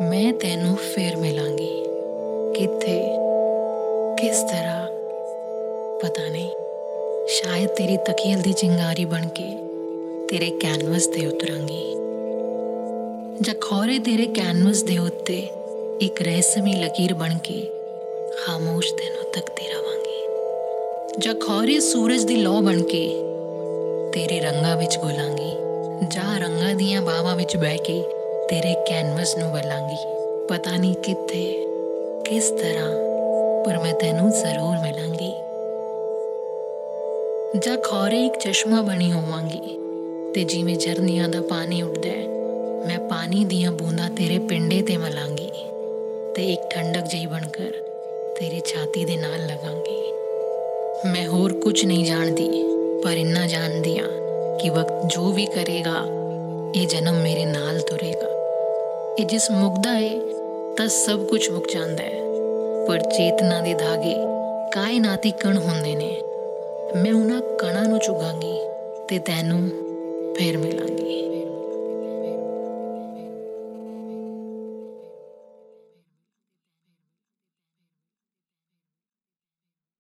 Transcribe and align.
ਮੈਂ 0.00 0.32
ਤੈਨੂੰ 0.32 0.76
ਫੇਰ 0.76 1.16
ਮਿਲਾਂਗੀ। 1.16 1.84
ਕਿੱਥੇ? 2.54 3.16
ਕਿਸ 4.18 4.42
ਤਰ੍ਹਾਂ? 4.42 4.86
ਪਤਾ 6.00 6.28
ਨਹੀਂ। 6.28 6.50
ਸ਼ਾਇਦ 7.28 7.68
ਤੇਰੀ 7.68 7.96
ਤਕੀਲ 7.96 8.40
ਦੀ 8.40 8.52
ਚਿੰਗਾਰੀ 8.52 9.04
ਬਣ 9.04 9.28
ਕੇ 9.28 9.56
ਤੇਰੇ 10.28 10.50
ਕੈਨਵਸ 10.50 11.06
ਤੇ 11.06 11.26
ਉਤਰਾਂਗੀ। 11.26 11.94
ਜਾਂ 13.40 13.54
ਖੋਰੇ 13.54 13.98
ਤੇਰੇ 13.98 14.26
ਕੈਨਵਸ 14.26 14.82
ਦੇ 14.82 14.98
ਉੱਤੇ 14.98 15.48
ਇੱਕ 16.00 16.22
ਰਹੱਸਮਈ 16.22 16.72
ਲਕੀਰ 16.72 17.14
ਬਣ 17.14 17.38
ਕੇ 17.38 17.66
ਖਾਮੋਸ਼ 18.44 18.94
ਤੈਨੂੰ 18.94 19.32
ਤੱਕਦੀ 19.32 19.66
ਰਵਾਂਗੀ। 19.66 20.26
ਜਾਂ 21.18 21.34
ਖੋਰੇ 21.34 21.80
ਸੂਰਜ 21.80 22.24
ਦੀ 22.24 22.36
ਲੋ 22.36 22.60
ਬਣ 22.60 22.82
ਕੇ 22.82 23.08
ਤੇਰੇ 24.12 24.40
ਰੰਗਾਂ 24.40 24.76
ਵਿੱਚ 24.76 24.98
ਘੁਲਾਂਗੀ। 24.98 25.52
ਜਾਂ 26.08 26.40
ਰੰਗਾਂ 26.40 26.74
ਦੀਆਂ 26.74 27.02
ਬਾਵਾਂ 27.02 27.36
ਵਿੱਚ 27.36 27.56
ਬਹਿ 27.56 27.78
ਕੇ 27.78 28.04
ਤੇਰੇ 28.50 28.74
ਕੈਨਵਸ 28.88 29.36
ਨੂੰ 29.36 29.50
ਵਲਾਂਗੀ 29.52 29.96
ਪਤਾ 30.48 30.76
ਨਹੀਂ 30.76 30.94
ਕਿੱਥੇ, 30.94 31.66
ਕਿਸ 32.24 32.50
ਤਰ੍ਹਾਂ, 32.50 32.90
ਪਰ 33.64 33.78
ਮੈਂ 33.78 33.92
ਤੈਨੂੰ 33.94 34.30
ਜ਼ਰੂਰ 34.30 34.76
ਮਿਲਾਂਗੀ। 34.76 35.32
ਜਾਂ 37.58 37.76
ਖੋਰੇ 37.76 38.26
ਇੱਕ 38.26 38.38
ਚਸ਼ਮਾ 38.38 38.80
ਬਣੀ 38.82 39.12
ਹੋਵਾਂਗੀ, 39.12 39.76
ਤੇ 40.34 40.44
ਜਿਵੇਂ 40.44 40.76
ਝਰਨੀਆਂ 40.76 41.28
ਦਾ 41.28 41.40
ਪਾਣੀ 41.40 41.82
ਉੱਡਦਾ 41.82 42.08
ਹੈ, 42.08 42.26
ਮੈਂ 42.86 42.98
ਪਾਣੀ 42.98 43.44
ਦੀਆਂ 43.44 43.72
ਬੂੰਦਾਂ 43.72 44.10
ਤੇਰੇ 44.10 44.38
ਪਿੰਡੇ 44.38 44.82
ਤੇ 44.82 44.96
ਮਲਾਂਗੀ, 44.96 45.50
ਤੇ 46.34 46.52
ਇੱਕ 46.52 46.62
ਠੰਡਕ 46.70 47.06
ਜਿਹੀ 47.06 47.26
ਬਣਕਰ 47.26 47.70
ਤੇਰੀ 48.38 48.60
ਛਾਤੀ 48.60 49.04
ਦੇ 49.04 49.16
ਨਾਲ 49.16 49.46
ਲਗਾਂਗੀ। 49.46 50.00
ਮੈਂ 51.12 51.26
ਹੋਰ 51.28 51.52
ਕੁਝ 51.52 51.84
ਨਹੀਂ 51.84 52.04
ਜਾਣਦੀ, 52.04 52.48
ਪਰ 53.04 53.12
ਇੰਨਾ 53.12 53.46
ਜਾਣਦੀ 53.46 53.98
ਆ 53.98 54.08
ਕਿ 54.62 54.70
ਵਕਤ 54.70 55.06
ਜੋ 55.06 55.32
ਵੀ 55.32 55.46
ਕਰੇਗਾ, 55.46 56.02
ਇਹ 56.76 56.86
ਜਨਮ 56.86 57.22
ਮੇਰੇ 57.22 57.44
ਨਾਲ 57.44 57.80
ਤੁਰੇਗਾ। 57.80 58.37
ਇਹ 59.18 59.26
ਜਿਸ 59.26 59.50
ਮੁਕਦਾ 59.50 59.90
ਹੈ 59.90 60.18
ਤਾਂ 60.76 60.88
ਸਭ 60.88 61.24
ਕੁਝ 61.24 61.50
ਮੁੱਕ 61.50 61.72
ਜਾਂਦਾ 61.72 62.04
ਹੈ 62.04 62.20
ਪਰ 62.88 62.98
ਚੇਤਨਾ 62.98 63.60
ਦੇ 63.60 63.74
ਧਾਗੇ 63.74 64.14
ਕਾਇਨਾਤੀ 64.72 65.30
ਕਣ 65.30 65.56
ਹੁੰਦੇ 65.56 65.94
ਨੇ। 65.94 66.22
ਮੈਂ 66.96 67.12
ਉਹਨਾਂ 67.14 67.40
ਕਣਾਂ 67.40 67.84
ਨੂੰ 67.84 67.98
ਚੁਗਾਂਗੀ 67.98 68.58
ਤੇ 69.08 69.18
ਤੈਨੂੰ 69.18 69.68
ਫੇਰ 70.34 70.56
ਮਿਲਾਂਗੀ। 70.56 71.37